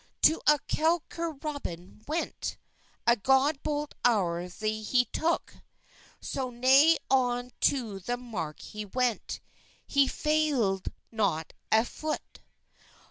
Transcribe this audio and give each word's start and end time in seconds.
To 0.23 0.41
a 0.47 0.57
quequer 0.67 1.31
Roben 1.35 2.01
went, 2.07 2.57
A 3.05 3.15
god 3.15 3.61
bolt 3.61 3.93
owthe 4.03 4.59
he 4.83 5.05
toke; 5.13 5.57
So 6.19 6.49
ney 6.49 6.97
on 7.11 7.51
to 7.61 7.99
the 7.99 8.17
marke 8.17 8.61
he 8.61 8.83
went, 8.83 9.41
He 9.85 10.07
fayled 10.07 10.91
not 11.11 11.53
a 11.71 11.83
fothe. 11.83 12.39